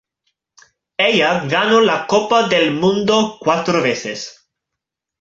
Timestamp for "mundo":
2.73-3.37